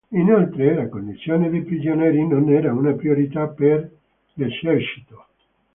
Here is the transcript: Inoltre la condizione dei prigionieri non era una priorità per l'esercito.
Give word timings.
Inoltre 0.13 0.73
la 0.73 0.89
condizione 0.89 1.47
dei 1.51 1.63
prigionieri 1.63 2.25
non 2.25 2.49
era 2.49 2.73
una 2.73 2.93
priorità 2.95 3.47
per 3.49 3.87
l'esercito. 4.33 5.27